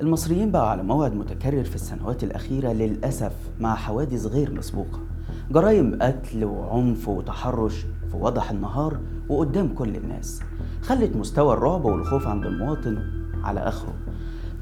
المصريين 0.00 0.50
بقوا 0.50 0.66
على 0.66 0.82
موعد 0.82 1.14
متكرر 1.14 1.64
في 1.64 1.74
السنوات 1.74 2.24
الأخيرة 2.24 2.72
للأسف 2.72 3.32
مع 3.60 3.74
حوادث 3.74 4.26
غير 4.26 4.54
مسبوقة. 4.54 5.00
جرائم 5.50 5.98
قتل 6.02 6.44
وعنف 6.44 7.08
وتحرش 7.08 7.80
في 8.10 8.16
وضح 8.16 8.50
النهار 8.50 8.98
وقدام 9.28 9.74
كل 9.74 9.96
الناس. 9.96 10.40
خلت 10.82 11.16
مستوى 11.16 11.54
الرعب 11.54 11.84
والخوف 11.84 12.26
عند 12.26 12.46
المواطن 12.46 12.98
على 13.44 13.60
آخره. 13.60 13.94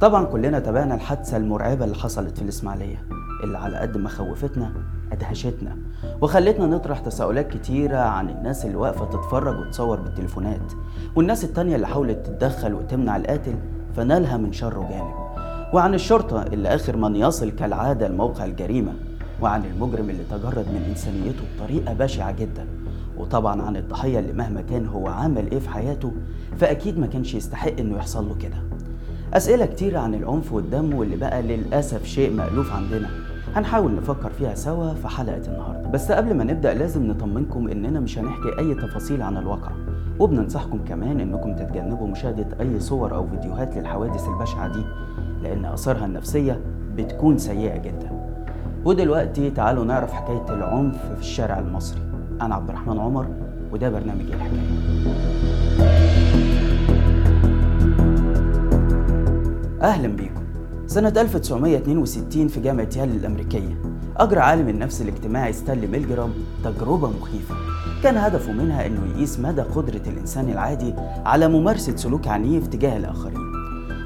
طبعا 0.01 0.25
كلنا 0.25 0.59
تابعنا 0.59 0.95
الحادثة 0.95 1.37
المرعبة 1.37 1.85
اللي 1.85 1.97
حصلت 1.97 2.37
في 2.37 2.43
الإسماعيلية 2.43 3.07
اللي 3.45 3.59
على 3.59 3.77
قد 3.77 3.97
ما 3.97 4.09
خوفتنا 4.09 4.73
أدهشتنا. 5.13 5.77
وخلتنا 6.21 6.67
نطرح 6.67 6.99
تساؤلات 6.99 7.49
كتيرة 7.49 7.99
عن 7.99 8.29
الناس 8.31 8.67
اللي 8.67 8.77
واقفة 8.77 9.05
تتفرج 9.05 9.59
وتصور 9.59 10.01
بالتليفونات 10.01 10.73
والناس 11.17 11.45
التانية 11.45 11.77
اللي 11.77 11.87
حاولت 11.87 12.27
تتدخل 12.27 12.75
وتمنع 12.75 13.17
القاتل 13.17 13.55
فنالها 13.97 14.37
من 14.37 14.53
شره 14.53 14.89
جانب. 14.91 15.22
وعن 15.73 15.95
الشرطة 15.95 16.43
اللي 16.43 16.69
آخر 16.69 16.97
من 16.97 17.17
يصل 17.17 17.51
كالعادة 17.51 18.09
لموقع 18.09 18.45
الجريمة 18.45 18.93
وعن 19.43 19.65
المجرم 19.65 20.11
اللي 20.11 20.25
تجرد 20.31 20.67
من 20.69 20.87
إنسانيته 20.89 21.45
بطريقة 21.57 21.95
بشعة 21.95 22.33
جدا. 22.33 22.67
وطبعا 23.17 23.63
عن 23.63 23.77
الضحية 23.77 24.19
اللي 24.19 24.33
مهما 24.33 24.61
كان 24.61 24.87
هو 24.87 25.09
عمل 25.09 25.51
إيه 25.51 25.59
في 25.59 25.69
حياته 25.69 26.13
فأكيد 26.57 26.99
ما 26.99 27.07
كانش 27.07 27.35
يستحق 27.35 27.73
إنه 27.79 27.97
يحصل 27.97 28.29
له 28.29 28.35
كده. 28.35 28.57
أسئلة 29.35 29.67
كتيرة 29.67 29.99
عن 29.99 30.15
العنف 30.15 30.53
والدم 30.53 30.95
واللي 30.95 31.17
بقى 31.17 31.43
للأسف 31.43 32.05
شيء 32.05 32.33
مألوف 32.33 32.73
عندنا. 32.73 33.09
هنحاول 33.55 33.95
نفكر 33.95 34.31
فيها 34.31 34.55
سوا 34.55 34.95
في 34.95 35.09
حلقة 35.09 35.43
النهاردة. 35.49 35.89
بس 35.89 36.13
قبل 36.13 36.35
ما 36.35 36.45
نبدأ 36.45 36.75
لازم 36.75 37.07
نطمنكم 37.07 37.69
إننا 37.69 38.01
مش 38.01 38.19
هنحكي 38.19 38.59
أي 38.59 38.75
تفاصيل 38.75 39.23
عن 39.23 39.37
الواقع. 39.37 39.71
وبننصحكم 40.19 40.85
كمان 40.89 41.21
إنكم 41.21 41.57
تتجنبوا 41.57 42.09
مشاهدة 42.09 42.47
أي 42.61 42.81
صور 42.81 43.15
أو 43.15 43.27
فيديوهات 43.27 43.77
للحوادث 43.77 44.29
البشعة 44.29 44.73
دي. 44.73 44.83
لأن 45.43 45.65
آثارها 45.65 46.05
النفسية 46.05 46.61
بتكون 46.97 47.39
سيئة 47.39 47.77
جدا. 47.77 48.11
ودلوقتي 48.85 49.51
تعالوا 49.51 49.85
نعرف 49.85 50.13
حكاية 50.13 50.45
العنف 50.49 50.97
في 51.15 51.21
الشارع 51.21 51.59
المصري. 51.59 52.01
أنا 52.41 52.55
عبد 52.55 52.69
الرحمن 52.69 52.99
عمر 52.99 53.27
وده 53.73 53.91
برنامج 53.91 54.21
الحكاية. 54.21 54.93
أهلا 59.83 60.09
بيكم. 60.09 60.43
سنة 60.87 61.09
1962 61.09 62.49
في 62.49 62.61
جامعة 62.61 62.89
يال 62.97 63.17
الأمريكية 63.17 63.83
أجرى 64.17 64.41
عالم 64.41 64.69
النفس 64.69 65.03
الاجتماعي 65.03 65.53
ستانلي 65.53 65.87
ميلجرام 65.87 66.31
تجربة 66.65 67.11
مخيفة. 67.21 67.55
كان 68.03 68.17
هدفه 68.17 68.53
منها 68.53 68.87
أنه 68.87 69.01
يقيس 69.15 69.41
مدى 69.41 69.63
قدرة 69.63 70.03
الإنسان 70.07 70.51
العادي 70.51 70.95
على 71.27 71.49
ممارسة 71.49 71.97
سلوك 71.97 72.29
عنيف 72.29 72.67
تجاه 72.67 72.97
الآخرين. 72.97 73.42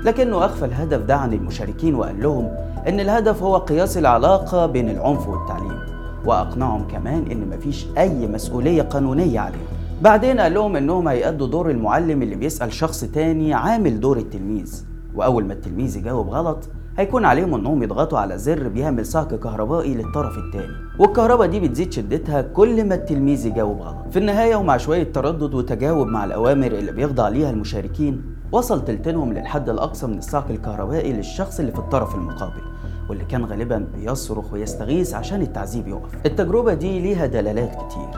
لكنه 0.06 0.44
أخفى 0.44 0.64
الهدف 0.64 1.00
ده 1.02 1.16
عن 1.16 1.32
المشاركين 1.32 1.94
وقال 1.94 2.22
لهم 2.22 2.48
إن 2.88 3.00
الهدف 3.00 3.42
هو 3.42 3.56
قياس 3.56 3.98
العلاقة 3.98 4.66
بين 4.66 4.90
العنف 4.90 5.28
والتعليم. 5.28 5.78
وأقنعهم 6.24 6.88
كمان 6.88 7.24
إن 7.30 7.48
مفيش 7.56 7.86
أي 7.98 8.26
مسؤولية 8.26 8.82
قانونية 8.82 9.40
عليهم. 9.40 9.66
بعدين 10.02 10.40
قال 10.40 10.54
لهم 10.54 10.76
إنهم 10.76 11.08
هيأدوا 11.08 11.46
دور 11.46 11.70
المعلم 11.70 12.22
اللي 12.22 12.34
بيسأل 12.36 12.72
شخص 12.72 13.04
تاني 13.04 13.54
عامل 13.54 14.00
دور 14.00 14.16
التلميذ. 14.18 14.84
وأول 15.14 15.44
ما 15.44 15.52
التلميذ 15.52 15.96
يجاوب 15.96 16.28
غلط 16.28 16.58
هيكون 16.98 17.24
عليهم 17.24 17.54
إنهم 17.54 17.82
يضغطوا 17.82 18.18
على 18.18 18.38
زر 18.38 18.68
بيعمل 18.68 19.06
صعق 19.06 19.34
كهربائي 19.34 19.94
للطرف 19.94 20.38
الثاني 20.38 20.72
والكهرباء 20.98 21.46
دي 21.46 21.60
بتزيد 21.60 21.92
شدتها 21.92 22.42
كل 22.42 22.84
ما 22.88 22.94
التلميذ 22.94 23.46
يجاوب 23.46 23.80
غلط. 23.80 23.96
في 24.10 24.18
النهاية 24.18 24.56
ومع 24.56 24.76
شوية 24.76 25.12
تردد 25.12 25.54
وتجاوب 25.54 26.06
مع 26.06 26.24
الأوامر 26.24 26.66
اللي 26.66 26.92
بيخضع 26.92 27.28
ليها 27.28 27.50
المشاركين 27.50 28.22
وصل 28.52 28.84
تلتينهم 28.84 29.32
للحد 29.32 29.68
الأقصى 29.68 30.06
من 30.06 30.18
الصعق 30.18 30.46
الكهربائي 30.50 31.12
للشخص 31.12 31.60
اللي 31.60 31.72
في 31.72 31.78
الطرف 31.78 32.14
المقابل 32.14 32.62
واللي 33.08 33.24
كان 33.24 33.44
غالبا 33.44 33.86
بيصرخ 33.96 34.52
ويستغيث 34.52 35.14
عشان 35.14 35.42
التعذيب 35.42 35.88
يقف. 35.88 36.10
التجربة 36.26 36.74
دي 36.74 37.00
ليها 37.00 37.26
دلالات 37.26 37.70
كتير. 37.70 38.08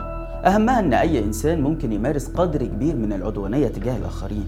أهمها 0.45 0.79
إن 0.79 0.93
أي 0.93 1.23
إنسان 1.23 1.61
ممكن 1.61 1.91
يمارس 1.93 2.27
قدر 2.27 2.65
كبير 2.65 2.95
من 2.95 3.13
العدوانية 3.13 3.67
تجاه 3.67 3.97
الآخرين. 3.97 4.45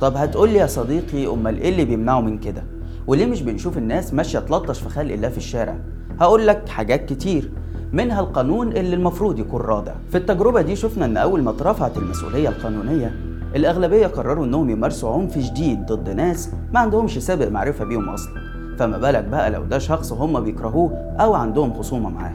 طب 0.00 0.16
هتقول 0.16 0.48
لي 0.48 0.58
يا 0.58 0.66
صديقي 0.66 1.26
أمال 1.26 1.60
إيه 1.60 1.68
اللي 1.70 1.84
بيمنعه 1.84 2.20
من 2.20 2.38
كده؟ 2.38 2.62
وليه 3.06 3.26
مش 3.26 3.42
بنشوف 3.42 3.78
الناس 3.78 4.14
ماشية 4.14 4.38
تلطش 4.38 4.80
في 4.80 4.88
خلق 4.88 5.12
الله 5.12 5.28
في 5.28 5.38
الشارع؟ 5.38 5.76
هقول 6.20 6.46
لك 6.46 6.68
حاجات 6.68 7.04
كتير. 7.04 7.50
منها 7.92 8.20
القانون 8.20 8.72
اللي 8.72 8.96
المفروض 8.96 9.38
يكون 9.38 9.60
رادع. 9.60 9.94
في 10.10 10.18
التجربة 10.18 10.62
دي 10.62 10.76
شفنا 10.76 11.04
إن 11.04 11.16
أول 11.16 11.42
ما 11.42 11.50
اترفعت 11.50 11.96
المسؤولية 11.96 12.48
القانونية 12.48 13.35
الأغلبية 13.56 14.06
قرروا 14.06 14.44
إنهم 14.46 14.70
يمارسوا 14.70 15.14
عنف 15.14 15.38
شديد 15.38 15.86
ضد 15.86 16.10
ناس 16.10 16.50
ما 16.72 16.80
عندهمش 16.80 17.18
سابق 17.18 17.48
معرفة 17.48 17.84
بيهم 17.84 18.08
أصلا. 18.08 18.32
فما 18.78 18.98
بالك 18.98 19.24
بقى 19.24 19.50
لو 19.50 19.64
ده 19.64 19.78
شخص 19.78 20.12
هم 20.12 20.40
بيكرهوه 20.40 21.14
أو 21.20 21.34
عندهم 21.34 21.72
خصومة 21.74 22.08
معاه. 22.10 22.34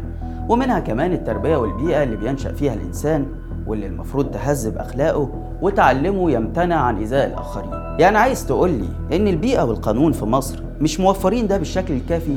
ومنها 0.49 0.79
كمان 0.79 1.13
التربية 1.13 1.57
والبيئة 1.57 2.03
اللي 2.03 2.15
بينشأ 2.15 2.53
فيها 2.53 2.73
الإنسان 2.73 3.25
واللي 3.67 3.87
المفروض 3.87 4.31
تهذب 4.31 4.77
أخلاقه 4.77 5.29
وتعلمه 5.61 6.31
يمتنع 6.31 6.75
عن 6.75 6.97
إيذاء 6.97 7.27
الآخرين. 7.27 7.71
يعني 7.99 8.17
عايز 8.17 8.45
تقول 8.45 8.69
لي 8.71 9.15
إن 9.15 9.27
البيئة 9.27 9.63
والقانون 9.63 10.11
في 10.11 10.25
مصر 10.25 10.59
مش 10.79 10.99
موفرين 10.99 11.47
ده 11.47 11.57
بالشكل 11.57 11.93
الكافي؟ 11.93 12.35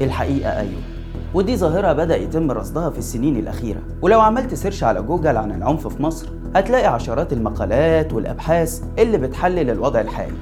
الحقيقة 0.00 0.50
أيوه. 0.60 0.80
ودي 1.34 1.56
ظاهرة 1.56 1.92
بدأ 1.92 2.16
يتم 2.16 2.50
رصدها 2.50 2.90
في 2.90 2.98
السنين 2.98 3.36
الأخيرة. 3.36 3.80
ولو 4.02 4.20
عملت 4.20 4.54
search 4.54 4.84
على 4.84 5.02
جوجل 5.02 5.36
عن 5.36 5.52
العنف 5.52 5.86
في 5.86 6.02
مصر 6.02 6.28
هتلاقي 6.56 6.86
عشرات 6.86 7.32
المقالات 7.32 8.12
والأبحاث 8.12 8.82
اللي 8.98 9.18
بتحلل 9.18 9.70
الوضع 9.70 10.00
الحالي. 10.00 10.36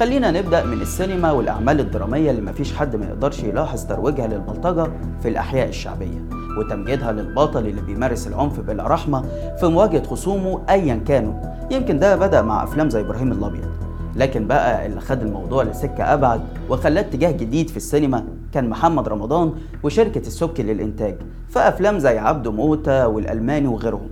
خلينا 0.00 0.30
نبدأ 0.30 0.64
من 0.64 0.80
السينما 0.80 1.32
والأعمال 1.32 1.80
الدرامية 1.80 2.30
اللي 2.30 2.42
مفيش 2.42 2.74
حد 2.74 2.96
ما 2.96 3.06
يقدرش 3.06 3.42
يلاحظ 3.42 3.84
ترويجها 3.86 4.26
للبلطجة 4.26 4.86
في 5.22 5.28
الأحياء 5.28 5.68
الشعبية 5.68 6.24
وتمجيدها 6.58 7.12
للبطل 7.12 7.66
اللي 7.66 7.80
بيمارس 7.80 8.26
العنف 8.26 8.60
بلا 8.60 8.86
رحمة 8.86 9.24
في 9.60 9.66
مواجهة 9.66 10.02
خصومه 10.02 10.60
ايا 10.70 10.94
كانوا. 10.94 11.34
يمكن 11.70 11.98
ده 11.98 12.16
بدأ 12.16 12.42
مع 12.42 12.64
أفلام 12.64 12.90
زي 12.90 13.00
إبراهيم 13.00 13.32
الأبيض. 13.32 13.68
لكن 14.16 14.46
بقى 14.46 14.86
اللي 14.86 15.00
خد 15.00 15.22
الموضوع 15.22 15.62
لسكة 15.62 16.14
أبعد 16.14 16.40
وخلاه 16.70 17.00
اتجاه 17.00 17.30
جديد 17.30 17.70
في 17.70 17.76
السينما 17.76 18.24
كان 18.54 18.68
محمد 18.68 19.08
رمضان 19.08 19.52
وشركة 19.82 20.18
السبكي 20.18 20.62
للإنتاج 20.62 21.16
في 21.48 21.58
افلام 21.58 21.98
زي 21.98 22.18
عبده 22.18 22.52
موته 22.52 23.08
والألماني 23.08 23.68
وغيرهم. 23.68 24.08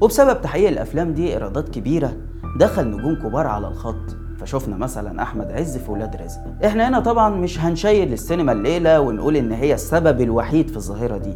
وبسبب 0.00 0.40
تحقيق 0.40 0.68
الأفلام 0.68 1.12
دي 1.14 1.32
إيرادات 1.32 1.68
كبيرة 1.68 2.12
دخل 2.58 2.90
نجوم 2.90 3.14
كبار 3.14 3.46
على 3.46 3.68
الخط. 3.68 4.16
فشفنا 4.38 4.76
مثلا 4.76 5.22
أحمد 5.22 5.52
عز 5.52 5.76
في 5.76 5.90
ولاد 5.90 6.16
رزق. 6.16 6.40
إحنا 6.64 6.88
هنا 6.88 7.00
طبعا 7.00 7.30
مش 7.30 7.60
هنشيل 7.60 8.12
السينما 8.12 8.52
الليلة 8.52 9.00
ونقول 9.00 9.36
إن 9.36 9.52
هي 9.52 9.74
السبب 9.74 10.20
الوحيد 10.20 10.70
في 10.70 10.76
الظاهرة 10.76 11.16
دي. 11.16 11.34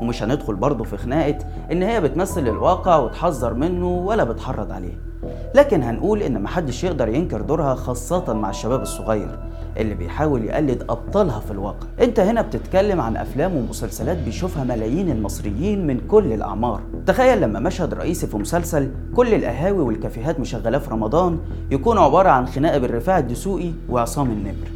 ومش 0.00 0.22
هندخل 0.22 0.54
برضه 0.54 0.84
في 0.84 0.96
خناقة 0.96 1.38
إن 1.72 1.82
هي 1.82 2.00
بتمثل 2.00 2.48
الواقع 2.48 2.96
وتحذر 2.96 3.54
منه 3.54 3.88
ولا 3.88 4.24
بتحرض 4.24 4.72
عليه. 4.72 4.98
لكن 5.54 5.82
هنقول 5.82 6.22
إن 6.22 6.42
محدش 6.42 6.84
يقدر 6.84 7.08
ينكر 7.08 7.40
دورها 7.40 7.74
خاصة 7.74 8.32
مع 8.32 8.50
الشباب 8.50 8.82
الصغير. 8.82 9.38
اللي 9.78 9.94
بيحاول 9.94 10.44
يقلد 10.44 10.82
أبطالها 10.88 11.40
في 11.40 11.50
الواقع. 11.50 11.86
انت 12.00 12.20
هنا 12.20 12.42
بتتكلم 12.42 13.00
عن 13.00 13.16
أفلام 13.16 13.56
ومسلسلات 13.56 14.16
بيشوفها 14.18 14.64
ملايين 14.64 15.10
المصريين 15.10 15.86
من 15.86 16.00
كل 16.08 16.32
الأعمار. 16.32 16.80
تخيل 17.06 17.40
لما 17.40 17.60
مشهد 17.60 17.94
رئيسي 17.94 18.26
في 18.26 18.36
مسلسل 18.36 18.90
كل 19.16 19.34
القهاوي 19.34 19.78
والكافيهات 19.82 20.40
مشغلاه 20.40 20.78
في 20.78 20.90
رمضان 20.90 21.38
يكون 21.70 21.98
عبارة 21.98 22.28
عن 22.28 22.46
خناقة 22.46 22.78
بالرفاع 22.78 23.18
الدسوقي 23.18 23.70
وعصام 23.88 24.30
النمر. 24.30 24.68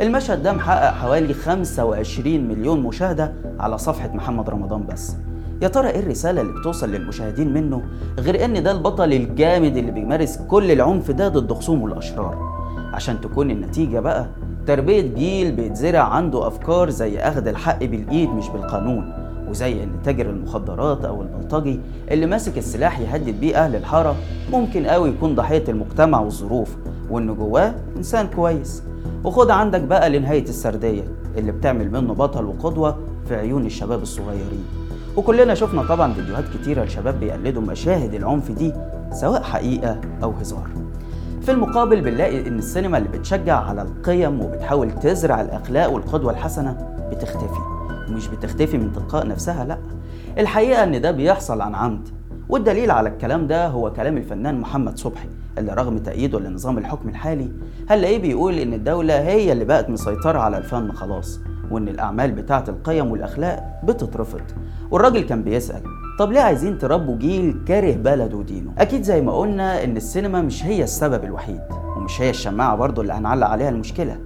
المشهد 0.00 0.42
ده 0.42 0.52
محقق 0.52 0.92
حوالي 0.92 1.34
25 1.34 2.48
مليون 2.48 2.80
مشاهدة 2.82 3.32
على 3.60 3.78
صفحة 3.78 4.08
محمد 4.14 4.50
رمضان 4.50 4.86
بس. 4.86 5.16
يا 5.62 5.68
ترى 5.68 5.88
إيه 5.88 6.00
الرسالة 6.00 6.40
اللي 6.40 6.52
بتوصل 6.60 6.90
للمشاهدين 6.90 7.52
منه 7.54 7.82
غير 8.18 8.44
إن 8.44 8.62
ده 8.62 8.70
البطل 8.72 9.12
الجامد 9.12 9.76
اللي 9.76 9.90
بيمارس 9.92 10.38
كل 10.48 10.70
العنف 10.70 11.10
ده 11.10 11.28
ضد 11.28 11.52
خصومه 11.52 11.86
الأشرار؟ 11.86 12.58
عشان 12.92 13.20
تكون 13.20 13.50
النتيجة 13.50 14.00
بقى 14.00 14.26
تربية 14.68 15.14
جيل 15.14 15.52
بيتزرع 15.52 16.00
عنده 16.02 16.46
أفكار 16.46 16.90
زي 16.90 17.18
أخذ 17.18 17.46
الحق 17.46 17.84
بالإيد 17.84 18.28
مش 18.28 18.48
بالقانون 18.48 19.12
وزي 19.48 19.82
إن 19.82 19.90
تاجر 20.04 20.30
المخدرات 20.30 21.04
أو 21.04 21.22
البلطجي 21.22 21.80
اللي 22.10 22.26
ماسك 22.26 22.58
السلاح 22.58 23.00
يهدد 23.00 23.40
بيه 23.40 23.64
أهل 23.64 23.76
الحارة 23.76 24.16
ممكن 24.52 24.86
قوي 24.86 25.08
يكون 25.08 25.34
ضحية 25.34 25.64
المجتمع 25.68 26.20
والظروف 26.20 26.76
وان 27.10 27.34
جواه 27.34 27.74
إنسان 27.96 28.26
كويس. 28.36 28.82
وخد 29.24 29.50
عندك 29.50 29.80
بقى 29.80 30.10
لنهاية 30.10 30.42
السردية 30.42 31.04
اللي 31.36 31.52
بتعمل 31.52 31.90
منه 31.90 32.14
بطل 32.14 32.44
وقدوة 32.44 32.98
في 33.28 33.34
عيون 33.36 33.66
الشباب 33.66 34.02
الصغيرين. 34.02 34.64
وكلنا 35.16 35.54
شفنا 35.54 35.82
طبعا 35.82 36.12
فيديوهات 36.12 36.44
كتيرة 36.48 36.84
لشباب 36.84 37.20
بيقلدوا 37.20 37.62
مشاهد 37.62 38.14
العنف 38.14 38.50
دي 38.50 38.72
سواء 39.12 39.42
حقيقة 39.42 40.00
أو 40.22 40.30
هزار. 40.30 40.68
في 41.48 41.54
المقابل 41.54 42.00
بنلاقي 42.00 42.48
إن 42.48 42.58
السينما 42.58 42.98
اللي 42.98 43.08
بتشجع 43.08 43.56
على 43.58 43.82
القيم 43.82 44.40
وبتحاول 44.40 44.92
تزرع 44.92 45.40
الأخلاق 45.40 45.90
والقدوة 45.92 46.32
الحسنة 46.32 46.96
بتختفي. 47.12 47.60
ومش 48.08 48.28
بتختفي 48.28 48.78
من 48.78 48.92
تلقاء 48.92 49.26
نفسها 49.26 49.64
لأ. 49.64 49.78
الحقيقة 50.38 50.84
إن 50.84 51.00
ده 51.00 51.10
بيحصل 51.10 51.60
عن 51.60 51.74
عمد 51.74 52.08
والدليل 52.48 52.90
على 52.90 53.08
الكلام 53.08 53.46
ده 53.46 53.66
هو 53.68 53.92
كلام 53.92 54.16
الفنان 54.16 54.60
محمد 54.60 54.98
صبحي 54.98 55.28
اللي 55.58 55.72
رغم 55.72 55.98
تأييده 55.98 56.40
لنظام 56.40 56.78
الحكم 56.78 57.08
الحالي 57.08 57.52
هنلاقيه 57.90 58.18
بيقول 58.18 58.54
إن 58.54 58.74
الدولة 58.74 59.20
هي 59.20 59.52
اللي 59.52 59.64
بقت 59.64 59.90
مسيطرة 59.90 60.38
على 60.38 60.58
الفن 60.58 60.92
خلاص 60.92 61.40
وإن 61.70 61.88
الأعمال 61.88 62.32
بتاعة 62.32 62.64
القيم 62.68 63.10
والأخلاق 63.10 63.80
بتترفض. 63.84 64.42
والراجل 64.90 65.20
كان 65.20 65.42
بيسأل 65.42 65.82
طب 66.18 66.32
ليه 66.32 66.40
عايزين 66.40 66.78
تربوا 66.78 67.16
جيل 67.16 67.56
كاره 67.66 67.96
بلده 67.96 68.36
ودينه؟ 68.36 68.70
أكيد 68.78 69.02
زي 69.02 69.20
ما 69.20 69.32
قلنا 69.32 69.84
إن 69.84 69.96
السينما 69.96 70.42
مش 70.42 70.64
هي 70.64 70.84
السبب 70.84 71.24
الوحيد 71.24 71.60
ومش 71.96 72.20
هي 72.22 72.30
الشماعة 72.30 72.76
برضه 72.76 73.02
اللي 73.02 73.12
هنعلق 73.12 73.46
عليها 73.46 73.68
المشكلة 73.68 74.16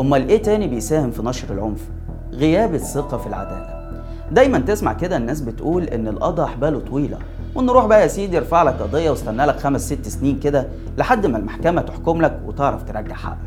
أمال 0.00 0.28
إيه 0.28 0.42
تاني 0.42 0.68
بيساهم 0.68 1.10
في 1.10 1.22
نشر 1.22 1.54
العنف؟ 1.54 1.88
غياب 2.32 2.74
الثقة 2.74 3.16
في 3.18 3.26
العدالة 3.26 3.90
دايما 4.32 4.58
تسمع 4.58 4.92
كده 4.92 5.16
الناس 5.16 5.40
بتقول 5.40 5.82
إن 5.84 6.08
القضاء 6.08 6.46
أحباله 6.46 6.80
طويلة 6.80 7.18
ونروح 7.54 7.86
بقى 7.86 8.02
يا 8.02 8.06
سيدي 8.06 8.38
ارفع 8.38 8.62
لك 8.62 8.74
قضية 8.82 9.10
واستنى 9.10 9.46
لك 9.46 9.56
خمس 9.60 9.86
ست 9.92 10.08
سنين 10.08 10.38
كده 10.40 10.68
لحد 10.98 11.26
ما 11.26 11.38
المحكمة 11.38 11.82
تحكم 11.82 12.22
لك 12.22 12.40
وتعرف 12.46 12.82
ترجع 12.82 13.14
حقك 13.14 13.38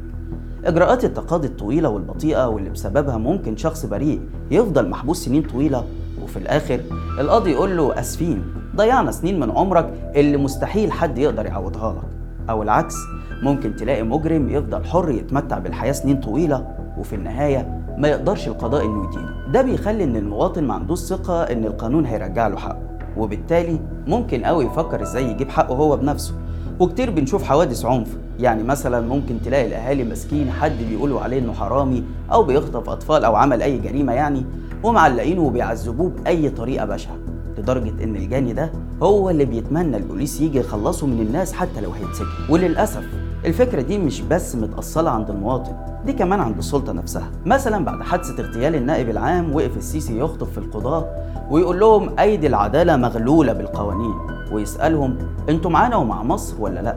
إجراءات 0.65 1.05
التقاضي 1.05 1.47
الطويلة 1.47 1.89
والبطيئة 1.89 2.47
واللي 2.47 2.69
بسببها 2.69 3.17
ممكن 3.17 3.57
شخص 3.57 3.85
بريء 3.85 4.21
يفضل 4.51 4.89
محبوس 4.89 5.25
سنين 5.25 5.41
طويلة 5.43 5.83
وفي 6.27 6.37
الآخر 6.37 6.79
القاضي 7.19 7.51
يقول 7.51 7.77
له 7.77 7.99
أسفين 7.99 8.43
ضيعنا 8.75 9.11
سنين 9.11 9.39
من 9.39 9.51
عمرك 9.51 9.93
اللي 10.15 10.37
مستحيل 10.37 10.91
حد 10.91 11.17
يقدر 11.17 11.45
يعوضها 11.45 11.93
لك. 11.93 12.03
أو 12.49 12.63
العكس 12.63 12.95
ممكن 13.43 13.75
تلاقي 13.75 14.03
مجرم 14.03 14.49
يفضل 14.49 14.85
حر 14.85 15.09
يتمتع 15.09 15.59
بالحياة 15.59 15.91
سنين 15.91 16.19
طويلة 16.19 16.67
وفي 16.97 17.15
النهاية 17.15 17.83
ما 17.97 18.07
يقدرش 18.07 18.47
القضاء 18.47 18.85
إنه 18.85 19.07
يدينه. 19.07 19.51
ده 19.51 19.61
بيخلي 19.61 20.03
إن 20.03 20.15
المواطن 20.15 20.63
ما 20.63 20.73
عندوش 20.73 20.99
ثقة 20.99 21.43
إن 21.43 21.65
القانون 21.65 22.05
هيرجع 22.05 22.47
له 22.47 22.57
حقه. 22.57 22.79
وبالتالي 23.17 23.79
ممكن 24.07 24.43
قوي 24.43 24.65
يفكر 24.65 25.01
إزاي 25.01 25.31
يجيب 25.31 25.49
حقه 25.49 25.75
هو 25.75 25.97
بنفسه. 25.97 26.33
وكتير 26.79 27.11
بنشوف 27.11 27.43
حوادث 27.43 27.85
عنف. 27.85 28.17
يعني 28.39 28.63
مثلا 28.63 29.07
ممكن 29.07 29.41
تلاقي 29.41 29.67
الأهالي 29.67 30.03
ماسكين 30.03 30.51
حد 30.51 30.77
بيقولوا 30.89 31.21
عليه 31.21 31.39
إنه 31.39 31.53
حرامي 31.53 32.03
أو 32.31 32.43
بيخطف 32.43 32.89
أطفال 32.89 33.25
أو 33.25 33.35
عمل 33.35 33.61
أي 33.61 33.77
جريمة 33.77 34.13
يعني. 34.13 34.45
ومعلقينه 34.83 35.41
وبيعذبوه 35.41 36.09
بأي 36.09 36.49
طريقة 36.49 36.85
بشعة 36.85 37.15
لدرجة 37.57 38.03
إن 38.03 38.15
الجاني 38.15 38.53
ده 38.53 38.71
هو 39.03 39.29
اللي 39.29 39.45
بيتمنى 39.45 39.97
البوليس 39.97 40.41
يجي 40.41 40.59
يخلصه 40.59 41.07
من 41.07 41.19
الناس 41.21 41.53
حتى 41.53 41.81
لو 41.81 41.91
هيتسجن. 41.91 42.25
وللأسف 42.49 43.03
الفكرة 43.45 43.81
دي 43.81 43.97
مش 43.97 44.21
بس 44.21 44.55
متأصلة 44.55 45.09
عند 45.09 45.29
المواطن 45.29 45.71
دي 46.05 46.13
كمان 46.13 46.39
عند 46.39 46.57
السلطة 46.57 46.93
نفسها. 46.93 47.29
مثلا 47.45 47.85
بعد 47.85 48.01
حادثة 48.03 48.43
اغتيال 48.43 48.75
النائب 48.75 49.09
العام 49.09 49.55
وقف 49.55 49.77
السيسي 49.77 50.19
يخطب 50.19 50.47
في 50.47 50.57
القضاه 50.57 51.05
ويقول 51.49 51.79
لهم 51.79 52.19
أيدي 52.19 52.47
العدالة 52.47 52.95
مغلولة 52.97 53.53
بالقوانين 53.53 54.13
ويسألهم 54.51 55.17
أنتوا 55.49 55.71
معانا 55.71 55.95
ومع 55.95 56.23
مصر 56.23 56.55
ولا 56.61 56.79
لأ؟ 56.79 56.95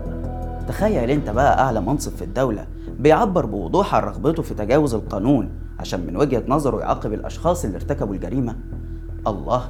تخيل 0.69 1.11
أنت 1.11 1.31
بقى 1.31 1.61
أعلى 1.65 1.81
منصب 1.81 2.13
في 2.13 2.25
الدولة 2.25 2.65
بيعبر 2.99 3.47
بوضوح 3.47 3.95
عن 3.95 4.03
رغبته 4.03 4.43
في 4.43 4.55
تجاوز 4.55 4.95
القانون 4.95 5.49
عشان 5.81 6.07
من 6.07 6.17
وجهة 6.17 6.43
نظره 6.49 6.81
يعاقب 6.81 7.13
الأشخاص 7.13 7.65
اللي 7.65 7.77
ارتكبوا 7.77 8.15
الجريمة؟ 8.15 8.57
الله. 9.27 9.63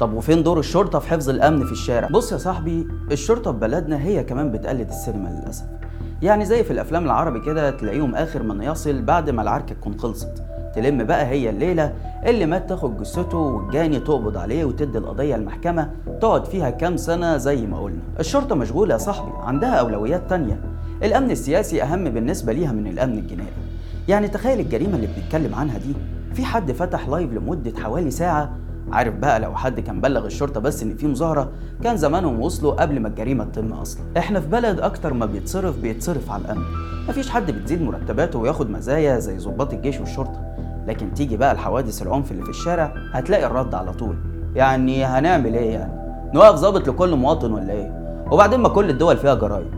طب 0.00 0.12
وفين 0.12 0.42
دور 0.42 0.58
الشرطة 0.58 0.98
في 0.98 1.08
حفظ 1.08 1.30
الأمن 1.30 1.64
في 1.66 1.72
الشارع؟ 1.72 2.08
بص 2.08 2.32
يا 2.32 2.36
صاحبي 2.38 2.88
الشرطة 3.12 3.52
في 3.52 3.58
بلدنا 3.58 4.02
هي 4.02 4.24
كمان 4.24 4.52
بتقلد 4.52 4.88
السينما 4.88 5.28
للأسف. 5.28 5.64
يعني 6.22 6.44
زي 6.44 6.64
في 6.64 6.70
الأفلام 6.70 7.04
العربي 7.04 7.40
كده 7.40 7.70
تلاقيهم 7.70 8.14
آخر 8.14 8.42
من 8.42 8.62
يصل 8.62 9.02
بعد 9.02 9.30
ما 9.30 9.42
العركة 9.42 9.74
تكون 9.74 9.98
خلصت. 9.98 10.42
تلم 10.74 11.04
بقى 11.04 11.26
هي 11.26 11.50
الليلة 11.50 11.92
اللي 12.26 12.46
مات 12.46 12.68
تاخد 12.68 13.00
جثته 13.00 13.38
والجاني 13.38 14.00
تقبض 14.00 14.36
عليه 14.36 14.64
وتدي 14.64 14.98
القضية 14.98 15.34
المحكمة 15.34 15.90
تقعد 16.20 16.44
فيها 16.44 16.70
كام 16.70 16.96
سنة 16.96 17.36
زي 17.36 17.66
ما 17.66 17.80
قلنا. 17.80 18.02
الشرطة 18.20 18.54
مشغولة 18.54 18.92
يا 18.92 18.98
صاحبي 18.98 19.30
عندها 19.36 19.74
أولويات 19.74 20.30
تانية. 20.30 20.60
الأمن 21.02 21.30
السياسي 21.30 21.82
أهم 21.82 22.04
بالنسبة 22.04 22.52
ليها 22.52 22.72
من 22.72 22.86
الأمن 22.86 23.18
الجنائي. 23.18 23.52
يعني 24.08 24.28
تخيل 24.28 24.60
الجريمة 24.60 24.96
اللي 24.96 25.06
بنتكلم 25.16 25.54
عنها 25.54 25.78
دي 25.78 25.94
في 26.34 26.44
حد 26.44 26.72
فتح 26.72 27.08
لايف 27.08 27.32
لمدة 27.32 27.72
حوالي 27.80 28.10
ساعة 28.10 28.50
عارف 28.92 29.14
بقى 29.14 29.40
لو 29.40 29.56
حد 29.56 29.80
كان 29.80 30.00
بلغ 30.00 30.26
الشرطة 30.26 30.60
بس 30.60 30.82
إن 30.82 30.96
في 30.96 31.06
مظاهرة 31.06 31.50
كان 31.82 31.96
زمانهم 31.96 32.40
وصلوا 32.40 32.72
قبل 32.72 33.00
ما 33.00 33.08
الجريمة 33.08 33.44
تتم 33.44 33.72
أصلا. 33.72 34.02
إحنا 34.16 34.40
في 34.40 34.48
بلد 34.48 34.80
أكتر 34.80 35.12
ما 35.14 35.26
بيتصرف 35.26 35.78
بيتصرف 35.78 36.30
على 36.30 36.42
الأمن. 36.44 36.62
مفيش 37.08 37.30
حد 37.30 37.50
بتزيد 37.50 37.82
مرتباته 37.82 38.38
وياخد 38.38 38.70
مزايا 38.70 39.18
زي 39.18 39.38
ضباط 39.38 39.72
الجيش 39.72 40.00
والشرطة. 40.00 40.40
لكن 40.86 41.14
تيجي 41.14 41.36
بقى 41.36 41.52
الحوادث 41.52 42.02
العنف 42.02 42.32
اللي 42.32 42.42
في 42.44 42.50
الشارع 42.50 42.92
هتلاقي 43.12 43.46
الرد 43.46 43.74
على 43.74 43.92
طول. 43.92 44.16
يعني 44.54 45.04
هنعمل 45.04 45.54
إيه 45.54 45.70
يعني؟ 45.70 45.92
نوقف 46.34 46.54
ظابط 46.56 46.88
لكل 46.88 47.14
مواطن 47.16 47.52
ولا 47.52 47.72
إيه؟ 47.72 47.92
وبعدين 48.30 48.60
ما 48.60 48.68
كل 48.68 48.90
الدول 48.90 49.16
فيها 49.16 49.34
جرايم. 49.34 49.70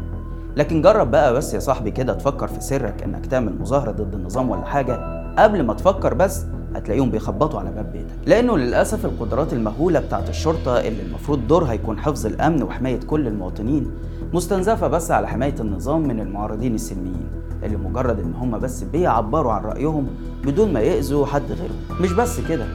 لكن 0.56 0.82
جرب 0.82 1.10
بقى 1.10 1.34
بس 1.34 1.54
يا 1.54 1.58
صاحبي 1.58 1.90
كده 1.90 2.14
تفكر 2.14 2.48
في 2.48 2.60
سرك 2.60 3.02
إنك 3.02 3.26
تعمل 3.26 3.52
مظاهرة 3.60 3.90
ضد 3.90 4.14
النظام 4.14 4.50
ولا 4.50 4.64
حاجة. 4.64 5.20
قبل 5.38 5.62
ما 5.62 5.74
تفكر 5.74 6.14
بس 6.14 6.44
هتلاقيهم 6.74 7.10
بيخبطوا 7.10 7.60
على 7.60 7.70
باب 7.70 7.92
بيتك. 7.92 8.14
لأنه 8.26 8.58
للأسف 8.58 9.04
القدرات 9.04 9.52
المهولة 9.52 10.00
بتاعت 10.00 10.28
الشرطة 10.28 10.80
اللي 10.80 11.02
المفروض 11.02 11.46
دورها 11.46 11.72
يكون 11.72 11.98
حفظ 11.98 12.26
الأمن 12.26 12.62
وحماية 12.62 13.00
كل 13.00 13.26
المواطنين 13.26 13.90
مستنزفة 14.32 14.88
بس 14.88 15.10
على 15.10 15.28
حماية 15.28 15.54
النظام 15.60 16.00
من 16.08 16.20
المعارضين 16.20 16.74
السلميين 16.74 17.28
اللي 17.62 17.76
مجرد 17.76 18.20
إن 18.20 18.34
هم 18.34 18.58
بس 18.58 18.82
بيعبروا 18.82 19.52
عن 19.52 19.62
رأيهم 19.62 20.06
بدون 20.44 20.72
ما 20.72 20.80
يأذوا 20.80 21.26
حد 21.26 21.52
غيرهم. 21.52 22.00
مش 22.02 22.12
بس 22.12 22.40
كده 22.40 22.66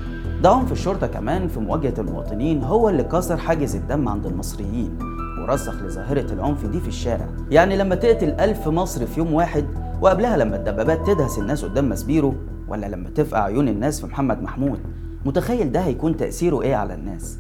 ده 0.44 0.50
عنف 0.50 0.72
الشرطة 0.72 1.07
كمان 1.07 1.48
في 1.48 1.60
مواجهة 1.60 1.94
المواطنين 1.98 2.63
هو 2.63 2.89
اللي 2.89 3.04
كسر 3.04 3.38
حاجز 3.38 3.75
الدم 3.75 4.10
عند 4.10 4.25
المصريين. 4.25 5.00
ورسخ 5.45 5.83
لظاهرة 5.83 6.33
العنف 6.33 6.65
دي 6.65 6.80
في 6.80 6.88
الشارع. 6.88 7.27
يعني 7.51 7.77
لما 7.77 7.95
تقتل 7.95 8.30
ألف 8.30 8.68
مصري 8.68 9.06
في 9.06 9.19
يوم 9.19 9.33
واحد 9.33 9.65
وقبلها 10.01 10.38
لما 10.38 10.56
الدبابات 10.56 11.07
تدهس 11.07 11.39
الناس 11.39 11.65
قدام 11.65 11.89
مسبيرو 11.89 12.33
ولا 12.68 12.86
لما 12.86 13.09
تفقع 13.09 13.44
عيون 13.44 13.68
الناس 13.68 14.01
في 14.01 14.07
محمد 14.07 14.42
محمود. 14.42 14.80
متخيل 15.25 15.71
ده 15.71 15.80
هيكون 15.80 16.18
تأثيره 16.18 16.62
إيه 16.62 16.75
على 16.75 16.94
الناس؟ 16.94 17.38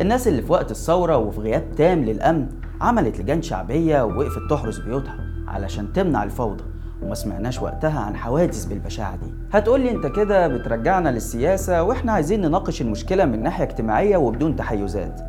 الناس 0.00 0.28
اللي 0.28 0.42
في 0.42 0.52
وقت 0.52 0.70
الثورة 0.70 1.16
وفي 1.16 1.40
غياب 1.40 1.64
تام 1.76 2.04
للأمن 2.04 2.46
عملت 2.80 3.20
لجان 3.20 3.42
شعبية 3.42 4.04
ووقفت 4.04 4.50
تحرس 4.50 4.78
بيوتها 4.78 5.16
علشان 5.48 5.92
تمنع 5.92 6.24
الفوضى. 6.24 6.64
وما 7.02 7.14
سمعناش 7.14 7.62
وقتها 7.62 8.00
عن 8.00 8.16
حوادث 8.16 8.64
بالبشاعة 8.64 9.16
دي. 9.16 9.34
هتقولي 9.52 9.90
أنت 9.90 10.06
كده 10.06 10.48
بترجعنا 10.48 11.08
للسياسة 11.08 11.82
وإحنا 11.82 12.12
عايزين 12.12 12.40
نناقش 12.40 12.82
المشكلة 12.82 13.24
من 13.24 13.42
ناحية 13.42 13.64
اجتماعية 13.64 14.16
وبدون 14.16 14.56
تحيزات. 14.56 15.20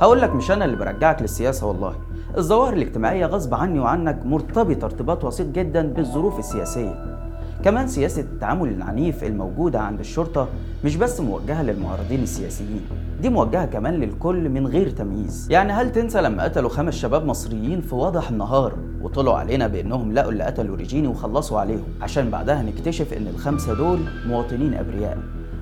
هقول 0.00 0.20
لك 0.20 0.34
مش 0.34 0.50
أنا 0.50 0.64
اللي 0.64 0.76
برجعك 0.76 1.22
للسياسة 1.22 1.66
والله. 1.66 1.94
الظواهر 2.38 2.72
الاجتماعية 2.72 3.26
غصب 3.26 3.54
عني 3.54 3.80
وعنك 3.80 4.26
مرتبطة 4.26 4.84
ارتباط 4.84 5.24
وسيط 5.24 5.46
جدا 5.46 5.82
بالظروف 5.92 6.38
السياسية. 6.38 7.16
كمان 7.64 7.88
سياسة 7.88 8.22
التعامل 8.22 8.68
العنيف 8.68 9.24
الموجودة 9.24 9.80
عند 9.80 10.00
الشرطة 10.00 10.48
مش 10.84 10.96
بس 10.96 11.20
موجهة 11.20 11.62
للمعارضين 11.62 12.22
السياسيين 12.22 12.80
دي 13.22 13.28
موجهة 13.28 13.66
كمان 13.66 13.94
للكل 13.94 14.48
من 14.48 14.66
غير 14.66 14.90
تمييز. 14.90 15.46
يعني 15.50 15.72
هل 15.72 15.92
تنسى 15.92 16.20
لما 16.20 16.42
قتلوا 16.42 16.70
خمس 16.70 16.94
شباب 16.94 17.24
مصريين 17.26 17.80
في 17.80 17.94
وضح 17.94 18.30
النهار 18.30 18.72
وطلعوا 19.02 19.38
علينا 19.38 19.66
بأنهم 19.66 20.12
لقوا 20.12 20.32
اللي 20.32 20.44
قتلوا 20.44 20.76
ريجيني 20.76 21.08
وخلصوا 21.08 21.60
عليهم؟ 21.60 21.84
عشان 22.02 22.30
بعدها 22.30 22.62
نكتشف 22.62 23.12
إن 23.12 23.26
الخمسة 23.26 23.74
دول 23.74 23.98
مواطنين 24.26 24.74
أبرياء. 24.74 25.18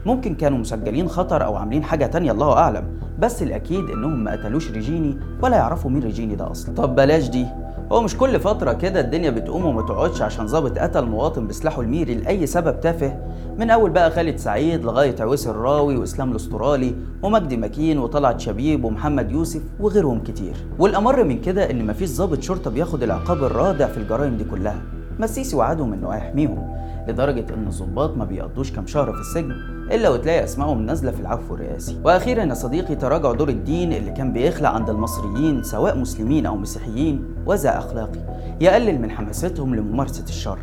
ممكن 0.07 0.35
كانوا 0.35 0.59
مسجلين 0.59 1.09
خطر 1.09 1.45
أو 1.45 1.57
عاملين 1.57 1.83
حاجة 1.85 2.07
تانية 2.07 2.33
الله 2.33 2.53
أعلم. 2.53 2.85
بس 3.19 3.43
الأكيد 3.43 3.91
إنهم 3.91 4.25
ما 4.25 4.33
قتلوش 4.33 4.71
ريجيني 4.71 5.19
ولا 5.43 5.57
يعرفوا 5.57 5.91
مين 5.91 6.03
ريجيني 6.03 6.35
ده 6.35 6.51
أصلا. 6.51 6.75
طب 6.75 6.95
بلاش 6.95 7.29
دي. 7.29 7.47
هو 7.93 8.03
مش 8.03 8.17
كل 8.17 8.41
فترة 8.41 8.73
كده 8.73 9.01
الدنيا 9.01 9.31
بتقوم 9.31 9.65
وما 9.65 9.83
تقعدش 9.83 10.23
عشان 10.23 10.47
ظابط 10.47 10.79
قتل 10.79 11.05
مواطن 11.05 11.47
بسلاحه 11.47 11.83
الميري 11.83 12.15
لأي 12.15 12.47
سبب 12.47 12.81
تافه؟ 12.81 13.17
من 13.59 13.71
أول 13.71 13.91
بقى 13.91 14.11
خالد 14.11 14.37
سعيد 14.37 14.85
لغاية 14.85 15.17
عويس 15.21 15.49
الراوي 15.49 15.97
وإسلام 15.97 16.31
الاسترالي 16.31 16.95
ومجدي 17.23 17.57
مكين 17.57 17.99
وطلعت 17.99 18.41
شبيب 18.41 18.85
ومحمد 18.85 19.33
يوسف 19.33 19.63
وغيرهم 19.81 20.21
كتير. 20.21 20.55
والأمر 20.79 21.25
من 21.25 21.41
كده 21.41 21.71
إن 21.71 21.87
مفيش 21.87 22.09
ظابط 22.09 22.43
شرطة 22.43 22.71
بياخد 22.71 23.03
العقاب 23.03 23.45
الرادع 23.45 23.87
في 23.87 23.99
الجرائم 23.99 24.37
دي 24.37 24.45
كلها. 24.45 24.83
ما 25.19 25.25
السيسي 25.25 25.57
وعدهم 25.57 25.93
إنه 25.93 26.09
هيحميهم 26.09 26.77
لدرجة 27.09 27.47
إن 27.55 27.67
الظباط 27.67 28.17
ما 28.17 28.25
بيقضوش 28.25 28.73
كام 28.73 28.87
شهر 28.87 29.13
في 29.13 29.21
السجن. 29.21 29.74
إلا 29.93 30.09
وتلاقي 30.09 30.45
أسمائهم 30.45 30.83
نازلة 30.83 31.11
في 31.11 31.21
العفو 31.21 31.55
الرئاسي. 31.55 31.97
وأخيرا 32.05 32.45
يا 32.45 32.55
صديقي 32.55 32.95
تراجع 32.95 33.33
دور 33.33 33.49
الدين 33.49 33.93
اللي 33.93 34.11
كان 34.11 34.33
بيخلق 34.33 34.69
عند 34.69 34.91
المصريين 34.91 35.63
سواء 35.63 35.99
مسلمين 35.99 36.47
أو 36.47 36.57
مسيحيين 36.57 37.25
وزع 37.47 37.79
أخلاقي. 37.79 38.19
يقلل 38.61 39.01
من 39.01 39.11
حماستهم 39.11 39.75
لممارسة 39.75 40.25
الشر 40.25 40.59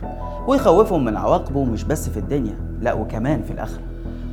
ويخوفهم 0.47 1.05
من 1.05 1.17
عواقبه 1.17 1.63
مش 1.63 1.83
بس 1.83 2.09
في 2.09 2.17
الدنيا 2.17 2.55
لا 2.81 2.93
وكمان 2.93 3.43
في 3.43 3.51
الآخرة. 3.51 3.81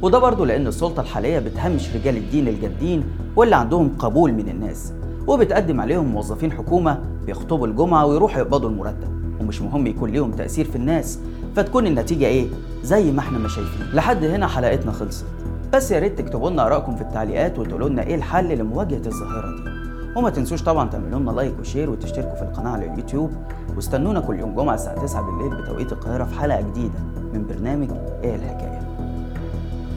وده 0.03 0.19
برضه 0.19 0.47
لأن 0.47 0.67
السلطة 0.67 1.01
الحالية 1.01 1.39
بتهمش 1.39 1.97
رجال 1.97 2.17
الدين 2.17 2.49
الجادين 2.49 3.05
واللي 3.37 3.57
عندهم 3.57 3.97
قبول 3.99 4.33
من 4.33 4.49
الناس. 4.49 4.93
وبتقدم 5.27 5.81
عليهم 5.81 6.07
موظفين 6.07 6.53
حكومة 6.53 7.01
بيخطبوا 7.27 7.67
الجمعة 7.67 8.07
ويروحوا 8.07 8.41
يقبضوا 8.41 8.71
المرتب. 8.71 9.09
ومش 9.41 9.63
مهم 9.63 9.87
يكون 9.87 10.11
ليهم 10.11 10.31
تأثير 10.31 10.65
في 10.65 10.77
الناس 10.77 11.19
فتكون 11.59 11.87
النتيجة 11.87 12.27
إيه؟ 12.27 12.47
زي 12.83 13.13
ما 13.13 13.21
إحنا 13.21 13.39
ما 13.39 13.49
شايفين. 13.49 13.87
لحد 13.95 14.25
هنا 14.25 14.47
حلقتنا 14.47 14.93
خلصت. 14.93 15.25
بس 15.73 15.91
يا 15.91 15.99
ريت 15.99 16.19
تكتبوا 16.19 16.51
لنا 16.51 16.67
آرائكم 16.67 16.97
في 16.97 17.03
التعليقات 17.03 17.59
وتقولوا 17.59 17.89
لنا 17.89 18.03
إيه 18.03 18.15
الحل 18.15 18.59
لمواجهة 18.59 19.03
الظاهرة 19.07 19.57
دي. 19.57 19.71
وما 20.17 20.31
تنسوش 20.31 20.63
طبعا 20.63 20.89
تعملوا 20.89 21.21
لنا 21.21 21.31
like 21.31 21.55
و 21.61 21.66
share 21.66 21.91
وتشتركوا 21.91 22.35
في 22.35 22.43
القناة 22.43 22.71
على 22.71 22.87
اليوتيوب. 22.93 23.31
واستنونا 23.77 24.21
كل 24.21 24.39
يوم 24.39 24.55
جمعة 24.55 24.75
الساعة 24.75 25.03
9 25.03 25.23
بالليل 25.23 25.63
بتوقيت 25.63 25.93
القاهرة 25.93 26.25
في 26.25 26.41
حلقة 26.41 26.61
جديدة 26.61 26.99
من 27.33 27.47
برنامج 27.49 27.89
إيه 28.25 28.35
الحكاية. 28.37 28.81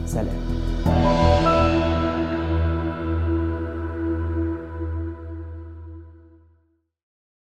سلام. 0.06 1.51